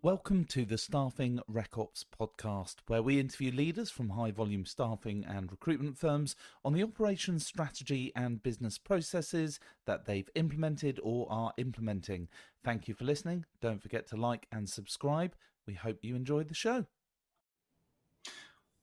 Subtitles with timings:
[0.00, 5.50] Welcome to the Staffing RecOps podcast, where we interview leaders from high volume staffing and
[5.50, 12.28] recruitment firms on the operations strategy and business processes that they've implemented or are implementing.
[12.62, 13.44] Thank you for listening.
[13.60, 15.34] Don't forget to like and subscribe.
[15.66, 16.86] We hope you enjoyed the show.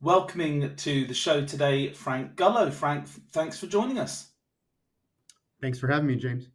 [0.01, 2.73] Welcoming to the show today, Frank Gullo.
[2.73, 4.31] Frank, thanks for joining us.
[5.61, 6.49] Thanks for having me, James.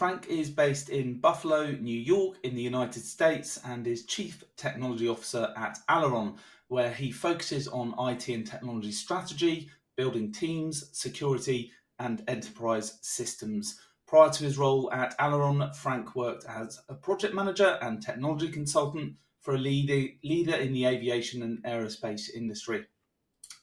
[0.00, 5.06] Frank is based in Buffalo, New York, in the United States, and is Chief Technology
[5.06, 12.24] Officer at Aleron, where he focuses on IT and technology strategy, building teams, security, and
[12.28, 13.78] enterprise systems.
[14.06, 19.16] Prior to his role at Aleron, Frank worked as a project manager and technology consultant
[19.42, 22.86] for a leader, leader in the aviation and aerospace industry.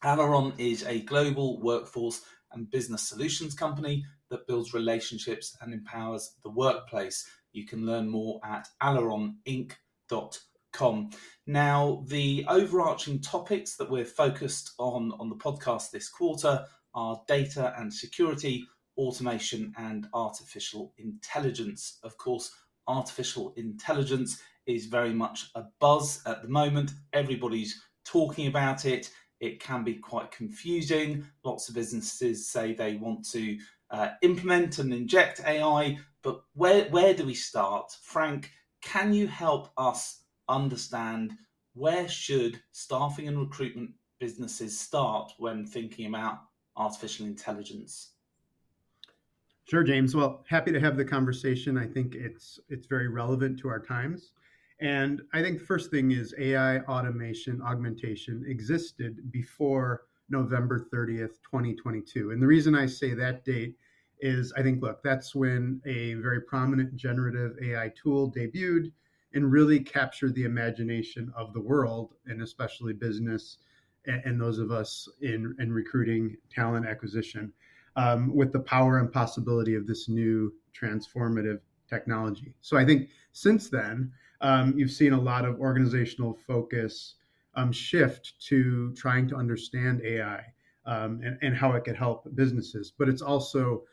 [0.04, 6.50] Aleron is a global workforce and business solutions company that builds relationships and empowers the
[6.50, 7.30] workplace.
[7.54, 11.10] You can learn more at aleroninc.com.
[11.48, 17.74] Now, the overarching topics that we're focused on on the podcast this quarter are data
[17.78, 18.66] and security,
[18.98, 22.00] automation, and artificial intelligence.
[22.04, 22.52] Of course,
[22.88, 26.92] artificial intelligence is very much a buzz at the moment.
[27.14, 29.10] Everybody's talking about it.
[29.40, 31.26] It can be quite confusing.
[31.44, 33.58] Lots of businesses say they want to
[33.90, 37.92] uh, implement and inject AI, but where where do we start?
[38.02, 41.34] Frank, can you help us understand
[41.74, 46.40] where should staffing and recruitment businesses start when thinking about
[46.76, 48.12] artificial intelligence?
[49.66, 50.16] Sure, James.
[50.16, 51.78] Well, happy to have the conversation.
[51.78, 54.32] I think it's it's very relevant to our times.
[54.80, 62.32] And I think the first thing is AI automation augmentation existed before November 30th, 2022.
[62.32, 63.76] And the reason I say that date
[64.20, 68.92] is I think, look, that's when a very prominent generative AI tool debuted
[69.34, 73.58] and really captured the imagination of the world and especially business
[74.06, 77.54] and, and those of us in, in recruiting talent acquisition
[77.96, 81.60] um, with the power and possibility of this new transformative
[81.90, 82.54] technology.
[82.62, 87.16] So I think since then, um, you've seen a lot of organizational focus
[87.58, 90.42] um, shift to trying to understand AI
[90.86, 92.94] um, and, and, how it could help businesses.
[92.98, 93.84] But it's also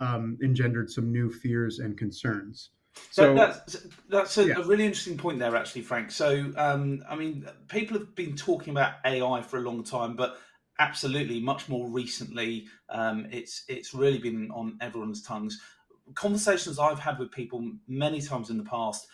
[0.00, 2.70] um, engendered some new fears and concerns.
[3.12, 4.54] So that's that's a, yeah.
[4.58, 6.10] a, really interesting point there, actually, Frank.
[6.10, 10.38] So, um, I mean, people have been talking about AI for a long time, but
[10.80, 15.60] absolutely, much more recently, um, it's it's really been on everyone's tongues.
[16.14, 19.06] Conversations I've had with people many times in the past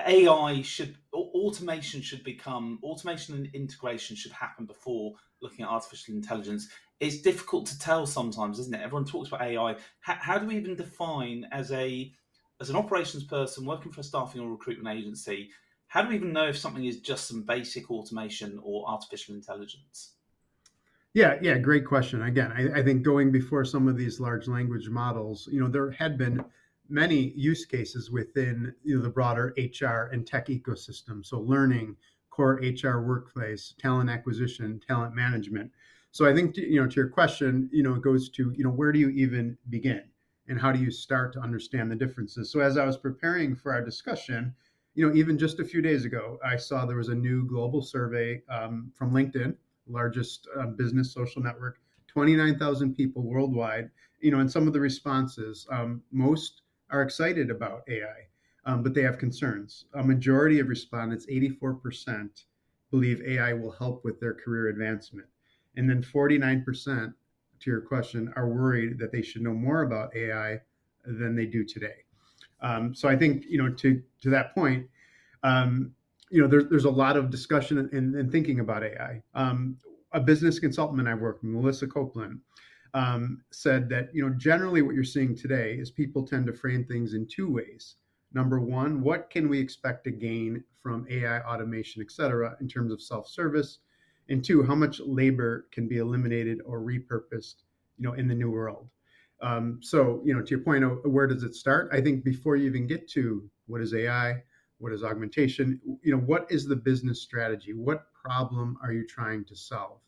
[0.00, 6.68] AI should automation should become automation and integration should happen before looking at artificial intelligence.
[7.00, 8.80] It's difficult to tell sometimes, isn't it?
[8.80, 9.76] Everyone talks about AI.
[10.00, 12.12] How, do we even define as a
[12.60, 15.50] as an operations person working for a staffing or recruitment agency?
[15.88, 20.12] How do we even know if something is just some basic automation or artificial intelligence?
[21.14, 22.22] Yeah, yeah, great question.
[22.22, 25.90] Again, I, I think going before some of these large language models, you know, there
[25.90, 26.42] had been
[26.88, 31.24] many use cases within you know the broader HR and tech ecosystem.
[31.24, 31.96] So learning,
[32.30, 35.70] core HR workplace, talent acquisition, talent management.
[36.10, 38.70] So I think you know to your question, you know, it goes to you know
[38.70, 40.02] where do you even begin
[40.48, 42.50] and how do you start to understand the differences?
[42.50, 44.54] So as I was preparing for our discussion,
[44.94, 47.80] you know, even just a few days ago, I saw there was a new global
[47.82, 49.54] survey um, from LinkedIn,
[49.88, 51.78] largest uh, business social network,
[52.08, 53.90] 29,000 people worldwide.
[54.20, 56.61] You know, and some of the responses, um, most
[56.92, 58.28] are excited about AI,
[58.66, 59.86] um, but they have concerns.
[59.94, 62.44] A majority of respondents, 84%,
[62.90, 65.26] believe AI will help with their career advancement.
[65.76, 67.14] And then 49%,
[67.60, 70.60] to your question, are worried that they should know more about AI
[71.04, 72.04] than they do today.
[72.60, 74.86] Um, so I think, you know, to, to that point,
[75.42, 75.92] um,
[76.30, 79.22] you know, there, there's a lot of discussion and, and thinking about AI.
[79.34, 79.76] Um,
[80.12, 82.40] a business consultant I've worked with, Melissa Copeland,
[82.94, 86.84] um, said that you know generally what you're seeing today is people tend to frame
[86.84, 87.96] things in two ways.
[88.34, 92.92] Number one, what can we expect to gain from AI automation, et cetera, in terms
[92.92, 93.78] of self-service?
[94.28, 97.56] And two, how much labor can be eliminated or repurposed,
[97.98, 98.88] you know, in the new world?
[99.42, 101.90] Um, so, you know, to your point, where does it start?
[101.92, 104.42] I think before you even get to what is AI,
[104.78, 107.72] what is augmentation, you know, what is the business strategy?
[107.74, 109.98] What problem are you trying to solve?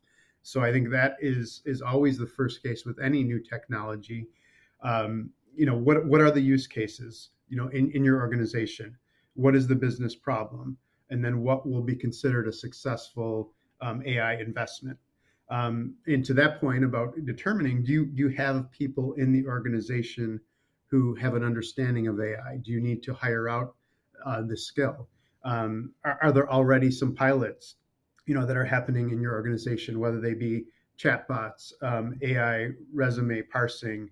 [0.44, 4.28] So I think that is is always the first case with any new technology.
[4.82, 7.30] Um, you know, what what are the use cases?
[7.48, 8.96] You know, in, in your organization,
[9.32, 10.76] what is the business problem,
[11.08, 14.98] and then what will be considered a successful um, AI investment.
[15.48, 19.46] Um, and to that point about determining, do you do you have people in the
[19.46, 20.40] organization
[20.90, 22.58] who have an understanding of AI?
[22.62, 23.76] Do you need to hire out
[24.26, 25.08] uh, the skill?
[25.42, 27.76] Um, are, are, there already some pilots,
[28.26, 30.64] you know, that are happening in your organization, whether they be
[30.98, 34.10] chatbots, um, AI resume parsing,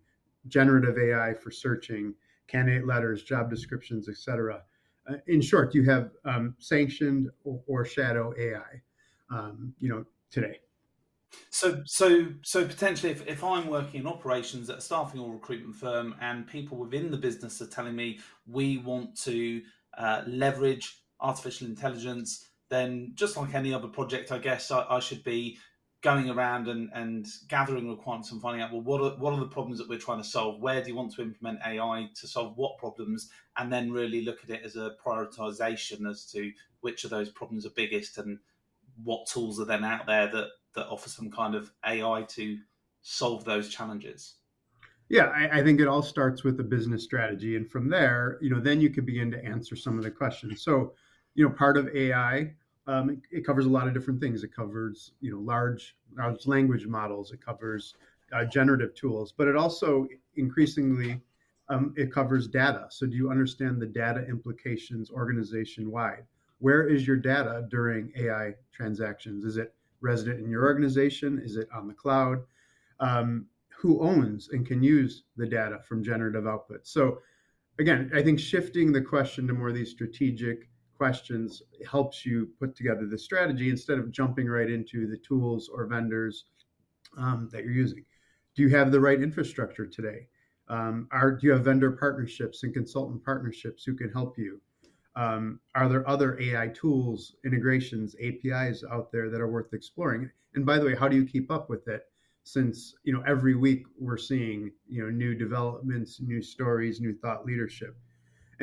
[0.49, 2.14] generative AI for searching,
[2.49, 4.62] candidate letters, job descriptions, etc.
[5.09, 8.82] Uh, in short, you have um, sanctioned or, or, shadow AI,
[9.31, 10.61] um, you know, today.
[11.50, 15.75] So, so, so potentially, if, if I'm working in operations at a staffing or recruitment
[15.75, 19.62] firm, and people within the business are telling me we want to
[19.97, 25.22] uh, leverage artificial intelligence, then just like any other project, I guess I, I should
[25.22, 25.58] be
[26.02, 29.46] going around and, and gathering requirements and finding out well what are what are the
[29.46, 30.60] problems that we're trying to solve?
[30.60, 33.30] Where do you want to implement ai to solve what problems?
[33.56, 37.64] And then really look at it as a prioritization as to which of those problems
[37.64, 38.38] are biggest and
[39.04, 42.58] what tools are then out there that that offer some kind of ai to
[43.02, 44.34] solve those challenges.
[45.08, 47.54] Yeah I, I think it all starts with the business strategy.
[47.56, 50.64] And from there you know then you could begin to answer some of the questions.
[50.64, 50.94] So
[51.36, 52.54] you know part of ai
[52.87, 54.43] um, it, it, covers a lot of different things.
[54.43, 57.32] It covers, you know, large large language models.
[57.32, 57.94] It covers
[58.32, 60.06] uh, generative tools, but it also
[60.37, 61.20] increasingly
[61.69, 62.87] um, it covers data.
[62.90, 66.25] So, do you understand the data implications organization wide?
[66.58, 69.44] Where is your data during AI transactions?
[69.44, 71.40] Is it resident in your organization?
[71.43, 72.43] Is it on the cloud?
[73.00, 76.87] Um, who owns and can use the data from generative output?
[76.87, 77.19] So,
[77.78, 82.74] again, I think shifting the question to more of these strategic questions helps you put
[82.76, 86.46] together the strategy instead of jumping right into the tools or vendors
[87.18, 88.04] um, that you're using.
[88.54, 90.28] Do you have the right infrastructure today?
[90.68, 94.60] Um, are, do you have vendor partnerships and consultant partnerships who can help you?
[95.14, 100.30] Um, are there other AI tools, integrations, APIs out there that are worth exploring?
[100.54, 102.04] And by the way, how do you keep up with it?
[102.44, 107.46] Since you know every week we're seeing you know new developments, new stories, new thought
[107.46, 107.96] leadership.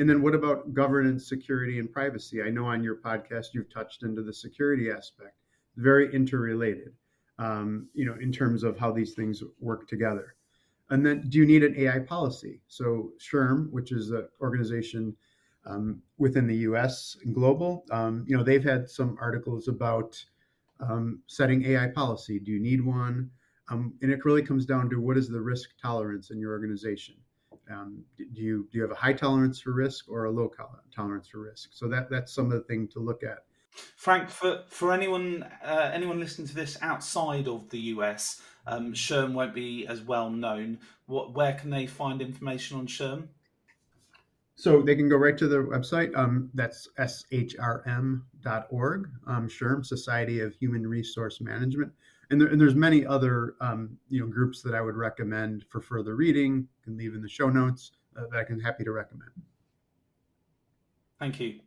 [0.00, 2.42] And then what about governance, security, and privacy?
[2.42, 5.36] I know on your podcast you've touched into the security aspect,
[5.76, 6.94] very interrelated,
[7.38, 10.36] um, you know, in terms of how these things work together.
[10.88, 12.62] And then do you need an AI policy?
[12.66, 15.14] So SHRM, which is an organization
[15.66, 20.16] um, within the US and global, um, you know, they've had some articles about
[20.80, 22.38] um, setting AI policy.
[22.38, 23.30] Do you need one?
[23.68, 27.16] Um, and it really comes down to what is the risk tolerance in your organization?
[27.70, 30.50] Um, do you do you have a high tolerance for risk or a low
[30.94, 31.70] tolerance for risk?
[31.72, 33.44] So that that's some of the thing to look at.
[33.96, 39.32] Frank, for for anyone uh, anyone listening to this outside of the US, um, SHRM
[39.32, 40.78] won't be as well known.
[41.06, 43.28] What where can they find information on SHRM?
[44.56, 46.14] So they can go right to the website.
[46.14, 48.20] Um, that's shrm.org.
[49.26, 51.92] Um, SHRM, Society of Human Resource Management
[52.30, 55.80] and, there, and there's many other um, you know groups that I would recommend for
[55.80, 56.56] further reading.
[56.56, 59.30] You can leave in the show notes uh, that I can happy to recommend.
[61.18, 61.60] Thank you.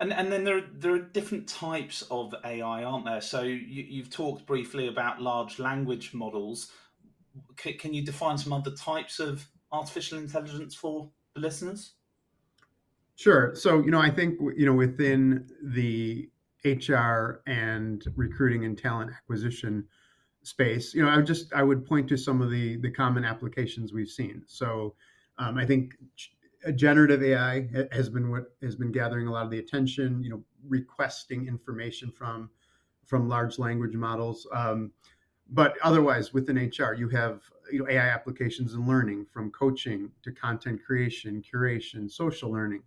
[0.00, 3.20] And and then there there are different types of AI, aren't there?
[3.20, 6.72] So you, have talked briefly about large language models.
[7.60, 11.92] C- can you define some other types of artificial intelligence for the listeners?
[13.14, 13.54] Sure.
[13.54, 16.28] So you know, I think you know within the
[16.64, 19.86] HR and recruiting and talent acquisition
[20.42, 23.24] space, you know, I would just I would point to some of the the common
[23.24, 24.42] applications we've seen.
[24.46, 24.94] So
[25.38, 25.94] um, I think
[26.76, 30.22] generative AI has been what has been gathering a lot of the attention.
[30.22, 32.50] You know, requesting information from
[33.06, 34.46] from large language models.
[34.52, 34.92] Um,
[35.50, 40.32] but otherwise, within HR, you have you know AI applications and learning, from coaching to
[40.32, 42.82] content creation, curation, social learning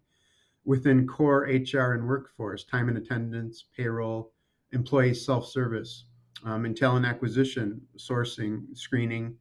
[0.65, 4.33] within core HR and workforce, time and attendance, payroll,
[4.71, 6.05] employee self service,
[6.43, 9.35] um, and talent acquisition, sourcing, screening,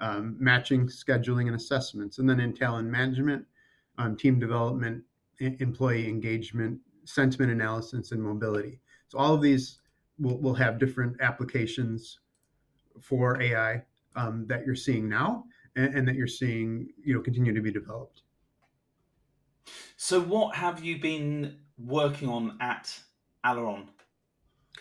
[0.00, 2.18] um, matching, scheduling, and assessments.
[2.18, 3.44] And then in talent management,
[3.98, 5.02] um, team development,
[5.40, 8.80] I- employee engagement, sentiment analysis, and mobility.
[9.08, 9.80] So all of these
[10.18, 12.20] will, will have different applications
[13.00, 13.82] for AI
[14.14, 15.44] um, that you're seeing now
[15.76, 18.22] and, and that you're seeing you know continue to be developed.
[19.96, 22.98] So, what have you been working on at
[23.44, 23.88] Aleron?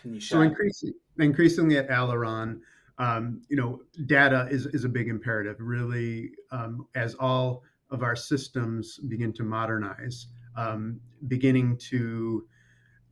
[0.01, 0.39] Can you share?
[0.39, 2.60] So, increasing, increasingly at Aleron,
[2.98, 5.58] um, you know, data is, is a big imperative.
[5.60, 10.27] Really, um, as all of our systems begin to modernize,
[10.58, 12.48] um, beginning to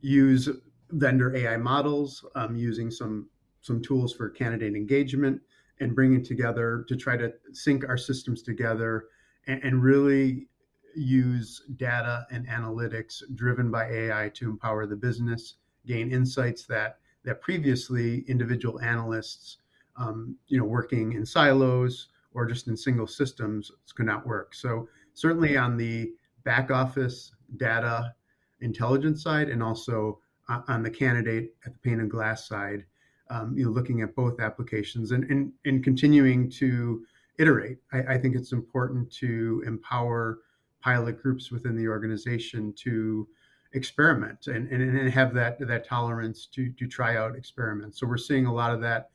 [0.00, 0.48] use
[0.90, 3.28] vendor AI models, um, using some
[3.60, 5.40] some tools for candidate engagement,
[5.80, 9.06] and bringing together to try to sync our systems together
[9.46, 10.48] and, and really
[10.96, 15.54] use data and analytics driven by AI to empower the business,
[15.86, 19.58] gain insights that that previously individual analysts,
[19.96, 24.54] um, you know, working in silos or just in single systems could not work.
[24.54, 26.12] So certainly on the
[26.44, 28.14] back office data
[28.60, 32.84] intelligence side and also on the candidate at the pane of glass side,
[33.30, 37.06] um, you know, looking at both applications and, and, and continuing to
[37.38, 37.78] iterate.
[37.92, 40.40] I, I, think it's important to empower
[40.84, 43.26] pilot groups within the organization to
[43.72, 47.98] experiment and, and, and have that that tolerance to to try out experiments.
[47.98, 49.10] So we're seeing a lot of that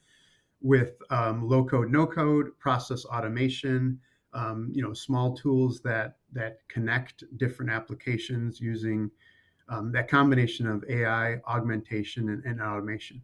[0.61, 3.99] with um, low code, no code, process automation,
[4.33, 9.11] um, you know, small tools that that connect different applications using
[9.69, 13.21] um, that combination of AI, augmentation, and, and automation.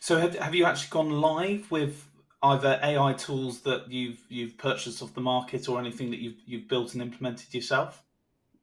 [0.00, 2.08] So, have, have you actually gone live with
[2.42, 6.68] either AI tools that you've you've purchased off the market or anything that you've you've
[6.68, 8.04] built and implemented yourself?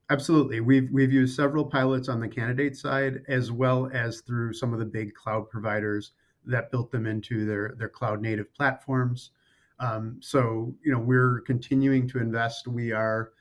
[0.10, 0.60] Absolutely.
[0.60, 4.80] We've we've used several pilots on the candidate side as well as through some of
[4.80, 6.12] the big cloud providers
[6.46, 9.32] that built them into their their cloud native platforms.
[9.80, 12.68] Um, so you know we're continuing to invest.
[12.68, 13.32] We are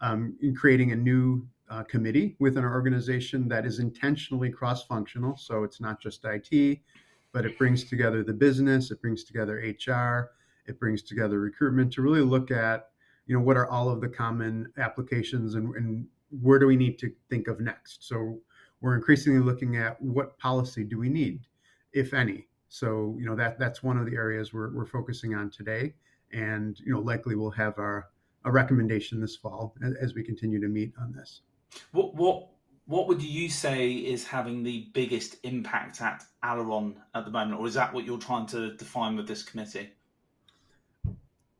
[0.00, 5.36] um, in creating a new uh, committee within our organization that is intentionally cross functional.
[5.36, 6.80] So it's not just IT,
[7.32, 10.30] but it brings together the business, it brings together HR,
[10.66, 12.90] it brings together recruitment to really look at
[13.26, 16.06] you know what are all of the common applications and, and
[16.42, 18.08] where do we need to think of next.
[18.08, 18.38] So
[18.80, 21.40] we're increasingly looking at what policy do we need,
[21.92, 25.50] if any, so you know that that's one of the areas we're, we're focusing on
[25.50, 25.94] today,
[26.32, 28.08] and you know likely we'll have our
[28.44, 31.42] a recommendation this fall as, we continue to meet on this.
[31.92, 32.48] What what
[32.88, 37.66] what would you say is having the biggest impact at Aleron at the moment, or
[37.66, 39.90] is that what you're trying to define with this committee?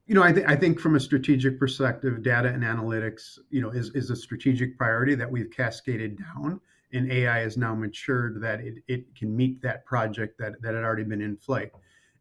[0.07, 3.69] You know, I, th- I think from a strategic perspective, data and analytics, you know,
[3.69, 6.63] is, is a strategic priority that we've cascaded down
[6.95, 10.83] and AI has now matured that it, it can meet that project that, that had
[10.83, 11.73] already been in flight.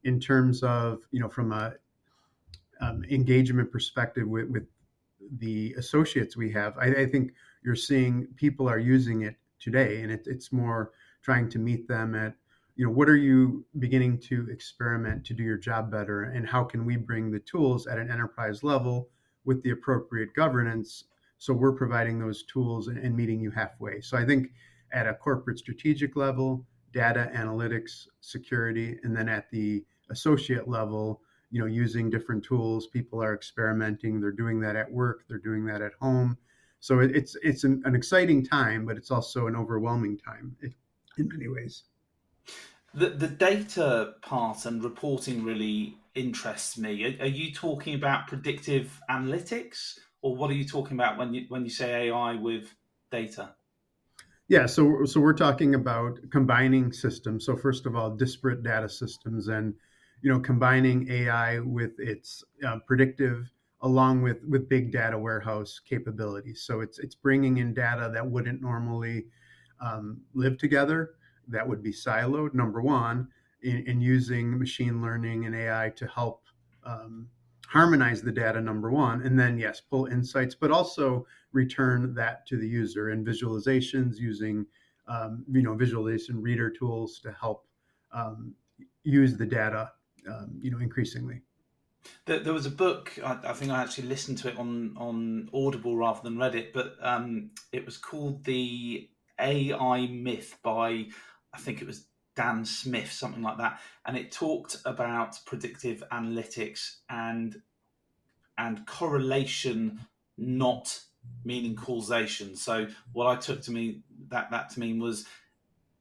[0.04, 1.76] In terms of, you know, from a
[2.82, 4.68] um, engagement perspective with, with
[5.40, 7.32] the associates we have, I, I, think
[7.68, 12.16] you're seeing people are using it today, and it, it's more trying to meet them
[12.16, 12.34] at,
[12.78, 16.64] you know, what are you beginning to experiment to do your job better, and how
[16.64, 19.10] can we bring the tools at an enterprise level
[19.44, 21.04] with the appropriate governance
[21.40, 24.00] so we're providing those tools and, and meeting you halfway.
[24.00, 24.48] So I think
[24.94, 31.22] at a corporate strategic level, data analytics, security, and then at the associate level,
[31.52, 32.88] you know, using different tools.
[32.88, 34.22] People are experimenting.
[34.22, 35.26] They're doing that at work.
[35.28, 36.38] They're doing that at home.
[36.80, 40.56] So it's it's an, an exciting time, but it's also an overwhelming time
[41.18, 41.84] in many ways.
[42.94, 47.04] The the data part and reporting really interests me.
[47.06, 49.98] Are, are you talking about predictive analytics?
[50.22, 52.74] or what are you talking about when you when you say AI with
[53.12, 53.56] data?
[54.48, 57.46] Yeah, so so we're talking about combining systems.
[57.46, 59.74] So first of all, disparate data systems, and
[60.22, 66.64] you know, combining AI with its uh, predictive, along with with big data warehouse capabilities.
[66.64, 69.26] So it's it's bringing in data that wouldn't normally
[69.80, 71.12] um, live together,
[71.48, 72.54] that would be siloed.
[72.54, 73.28] Number one,
[73.62, 76.44] in, in using machine learning and AI to help
[76.84, 77.28] um,
[77.68, 82.56] harmonize the data number one and then yes pull insights but also return that to
[82.56, 84.66] the user and visualizations using
[85.08, 87.66] um, you know visualization reader tools to help
[88.14, 88.54] um,
[89.04, 89.92] use the data
[90.30, 91.42] um, you know increasingly
[92.26, 95.50] there, there was a book I, I, think i actually listened to it on on
[95.54, 99.10] audible rather than read it but um, it was called the
[99.40, 101.06] ai myth by
[101.54, 102.06] i think it was
[102.38, 107.62] Dan Smith, something like that, and it talked about predictive analytics and
[108.60, 110.00] and correlation,
[110.38, 111.00] not
[111.44, 112.56] meaning causation.
[112.56, 115.26] So what I took to mean that that to mean was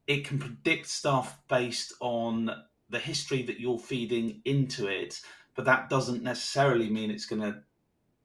[0.06, 2.50] it can predict stuff based on
[2.90, 5.20] the history that you're feeding into it,
[5.56, 7.62] but that doesn't necessarily mean it's going to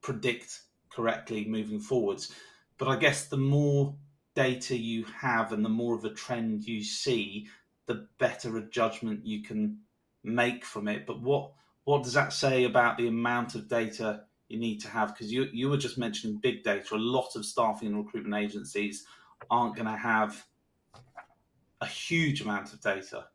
[0.02, 0.60] predict
[0.90, 2.32] correctly moving forwards.
[2.78, 3.96] But I guess the more
[4.34, 7.48] data you have and the more of a trend you see,
[7.86, 9.78] the better a judgment you can
[10.22, 11.06] make from it.
[11.06, 11.52] But what
[11.84, 15.14] what does that say about the amount of data you need to have?
[15.14, 16.94] Because you you were just mentioning big data.
[16.94, 19.04] A lot of staffing and recruitment agencies
[19.50, 20.46] aren't going to have
[21.80, 23.26] a huge amount of data.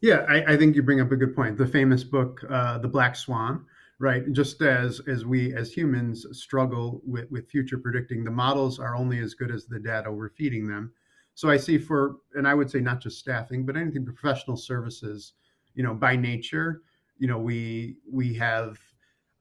[0.00, 1.58] Yeah, I, I, think you bring up a good point.
[1.58, 3.66] The famous book, uh, The Black Swan,
[3.98, 4.22] right?
[4.32, 9.18] Just as as we as humans struggle with with future predicting, the models are only
[9.18, 10.92] as good as the data we're feeding them.
[11.34, 15.34] So I see for, and I would say not just staffing, but anything professional services,
[15.74, 16.82] you know, by nature,
[17.18, 18.78] you know, we we have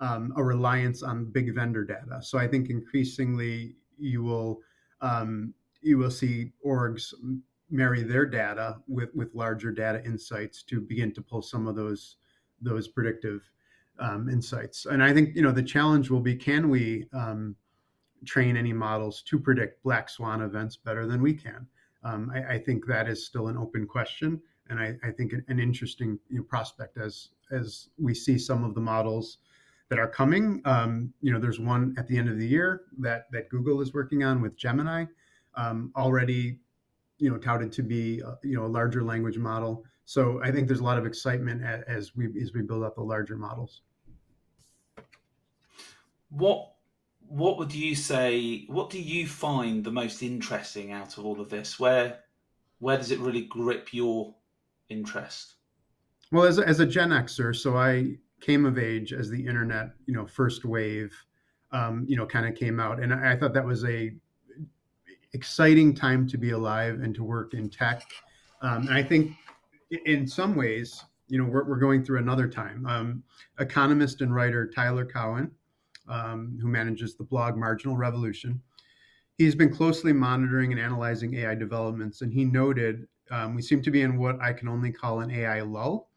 [0.01, 2.22] um, a reliance on big vendor data.
[2.22, 4.60] So I think increasingly you will
[5.01, 7.13] um, you will see orgs
[7.69, 12.17] marry their data with with larger data insights to begin to pull some of those
[12.61, 13.41] those predictive
[13.99, 14.85] um, insights.
[14.85, 17.55] And I think you know the challenge will be can we um,
[18.25, 21.67] train any models to predict black swan events better than we can.
[22.03, 25.59] Um, I, I, think that is still an open question, and I, I think an,
[25.59, 29.39] interesting you know, prospect as as we see some of the models
[29.89, 30.61] that are coming.
[30.63, 33.93] Um, you know, there's one at the end of the year that that Google is
[33.93, 35.05] working on with Gemini,
[35.55, 36.59] um, already,
[37.19, 39.85] you know, touted to be uh, you know a larger language model.
[40.05, 42.95] So I think there's a lot of excitement as, as we as we build up
[42.95, 43.81] the larger models.
[46.29, 46.73] What
[47.19, 48.65] what would you say?
[48.67, 51.79] What do you find the most interesting out of all of this?
[51.79, 52.19] Where
[52.79, 54.33] where does it really grip your
[54.89, 55.55] interest?
[56.31, 59.89] Well, as a, as a Gen Xer, so I came of age as the internet,
[60.05, 61.13] you know, first wave,
[61.71, 64.11] um, you know, kind of came out, and I, I thought that was a
[65.33, 68.03] exciting time to be alive and to work in tech.
[68.62, 69.31] Um, and I think
[70.05, 72.86] in some ways, you know, we're, we're going through another time.
[72.86, 73.24] Um,
[73.59, 75.51] economist and writer Tyler Cowen,
[76.07, 78.62] um, who manages the blog Marginal Revolution,
[79.38, 83.91] he's been closely monitoring and analyzing AI developments, and he noted um, we seem to
[83.91, 86.09] be in what I can only call an AI lull.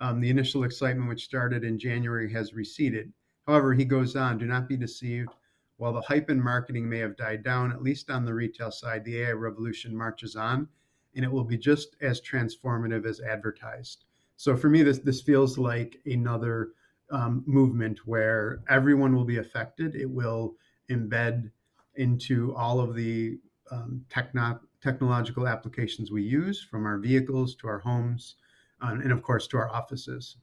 [0.00, 3.12] Um, the initial excitement, which started in January, has receded.
[3.46, 5.30] However, he goes on do not be deceived.
[5.78, 9.04] While the hype in marketing may have died down, at least on the retail side,
[9.04, 10.68] the AI revolution marches on,
[11.14, 14.04] and it will be just as transformative as advertised.
[14.36, 16.72] So for me, this this feels like another
[17.10, 19.94] um, movement where everyone will be affected.
[19.94, 20.56] It will
[20.90, 21.50] embed
[21.94, 23.38] into all of the
[23.70, 28.34] um, techno- technological applications we use, from our vehicles to our homes,
[28.80, 30.38] um, and of course to our offices.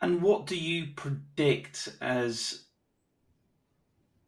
[0.00, 2.64] And what do you predict as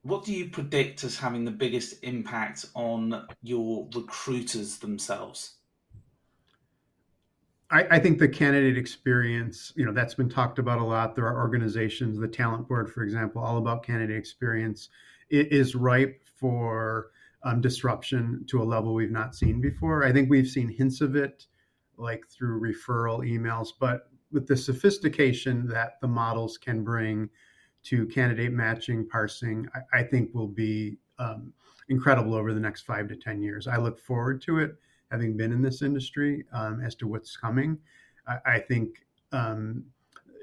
[0.02, 5.56] what do you predict as having the biggest impact on your recruiters themselves?
[7.70, 11.14] I, I, think the candidate experience, you know, that's been talked about a lot.
[11.14, 14.88] There are organizations, the Talent Board, for example, all about candidate experience.
[15.28, 17.10] It is ripe for
[17.42, 20.04] um, disruption to a level we've not seen before.
[20.04, 21.46] I think we've seen hints of it,
[21.98, 27.28] like through referral emails, but with the sophistication that the models can bring
[27.84, 31.52] to candidate matching, parsing, I, I think will be um,
[31.88, 33.66] incredible over the next five to 10 years.
[33.66, 34.76] I look forward to it,
[35.10, 37.78] having been in this industry, um, as to what's coming.
[38.26, 39.84] I, I think um,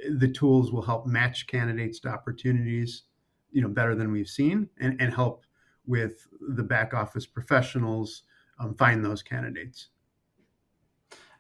[0.10, 3.04] the tools will help match candidates to opportunities,
[3.52, 5.46] you know, better than we've seen, and, and help
[5.86, 8.24] with the back office professionals
[8.60, 9.90] um, find those candidates.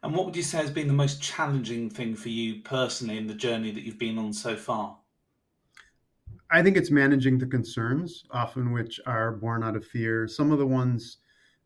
[0.05, 3.25] And what would you say has been the most challenging thing for you personally in
[3.25, 4.99] the journey that you've been on so far?
[6.51, 10.27] I think it's managing the concerns, often which are born out of fear.
[10.27, 11.17] Some of the ones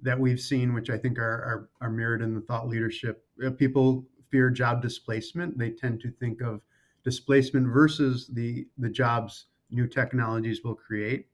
[0.02, 3.50] that we've seen, which I think are, are, are mirrored in the thought leadership, uh,
[3.50, 5.58] people fear job displacement.
[5.58, 6.62] They tend to think of
[7.04, 11.28] displacement versus the the jobs new technologies will create.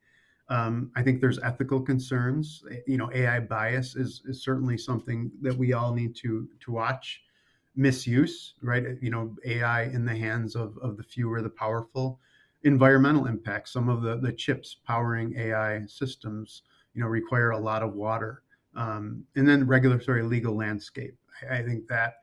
[0.50, 2.64] Um, I think there's ethical concerns.
[2.86, 7.22] You know, AI bias is, is certainly something that we all need to to watch.
[7.78, 8.84] Misuse, right?
[9.02, 12.20] You know, AI in the hands of, of the few or the powerful.
[12.64, 13.72] Environmental impacts.
[13.74, 16.62] Some of the, the chips powering AI systems,
[16.94, 18.44] you know, require a lot of water.
[18.76, 21.18] Um, and then regulatory legal landscape.
[21.42, 22.16] I, I, think that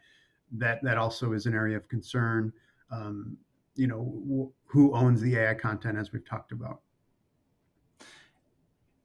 [0.53, 2.53] that that also is an area of concern.
[2.91, 3.37] Um,
[3.75, 6.81] you know, who owns the AI content, as we've talked about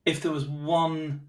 [0.07, 1.21] if there was one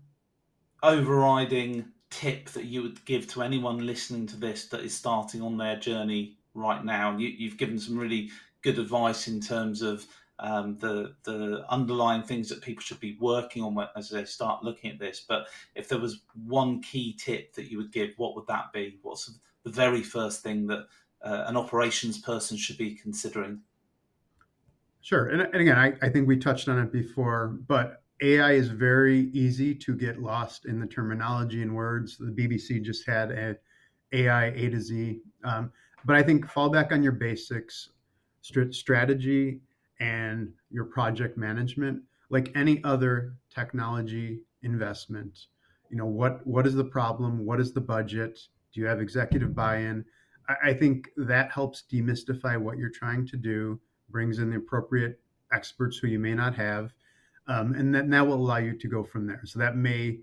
[0.84, 5.58] overriding tip that you would give to anyone listening to this that is starting on
[5.58, 8.30] their journey right now, you, have given some really
[8.62, 10.06] good advice in terms of
[10.38, 14.92] um, the the underlying things that people should be working on as they start looking
[14.92, 15.24] at this.
[15.28, 19.00] But if there was one key tip that you would give, what would that be?
[19.02, 19.28] What's
[19.64, 20.86] the very first thing that
[21.22, 23.62] uh, an operations person should be considering?
[25.00, 28.68] Sure, and, and again, I, I think we touched on it before, but AI is
[28.68, 32.16] very easy to get lost in the terminology and words.
[32.18, 33.56] The BBC just had a
[34.12, 35.70] AI A to Z, um,
[36.04, 37.90] but I think fall back on your basics,
[38.40, 39.60] st- strategy,
[40.00, 42.02] and your project management.
[42.30, 45.46] Like any other technology investment,
[45.90, 47.44] you know what what is the problem?
[47.44, 48.38] What is the budget?
[48.72, 50.04] Do you have executive buy-in?
[50.48, 55.20] I, I think that helps demystify what you're trying to do, brings in the appropriate
[55.52, 56.92] experts who you may not have
[57.48, 59.42] um, and then that will allow you to go from there.
[59.44, 60.18] So that may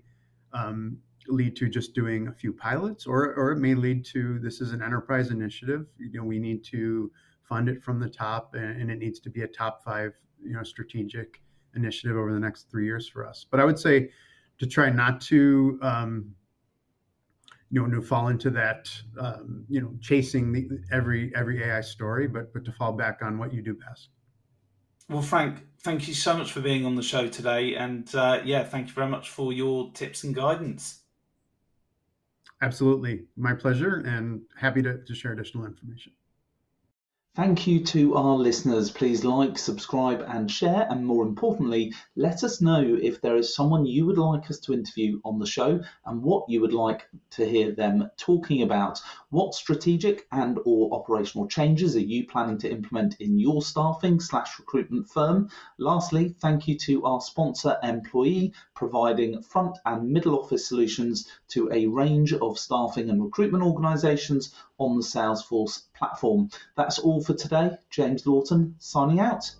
[0.52, 4.60] um, lead to just doing a few pilots, or or it may lead to this
[4.60, 5.86] is an enterprise initiative.
[5.98, 7.10] You know, we need to
[7.42, 10.12] fund it from the top, and, and it needs to be a top five,
[10.42, 11.40] you know, strategic
[11.74, 13.44] initiative over the next three years for us.
[13.50, 14.10] But I would say
[14.58, 15.78] to try not to.
[15.82, 16.34] Um,
[17.68, 22.28] you know, to fall into that, um, you know, chasing the, every every AI story,
[22.28, 24.10] but but to fall back on what you do best.
[25.08, 27.76] Well, Frank, thank you so much for being on the show today.
[27.76, 31.02] And uh, yeah, thank you very much for your tips and guidance.
[32.60, 33.24] Absolutely.
[33.36, 36.12] My pleasure and happy to, to share additional information.
[37.36, 38.90] Thank you to our listeners.
[38.90, 40.86] Please like, subscribe, and share.
[40.88, 44.72] And more importantly, let us know if there is someone you would like us to
[44.72, 49.02] interview on the show and what you would like to hear them talking about.
[49.28, 54.58] What strategic and or operational changes are you planning to implement in your staffing slash
[54.58, 55.50] recruitment firm?
[55.76, 61.84] Lastly, thank you to our sponsor Employee, providing front and middle office solutions to a
[61.84, 66.50] range of staffing and recruitment organizations on the Salesforce platform.
[66.76, 67.70] That's all for today.
[67.90, 69.50] James Lawton signing out.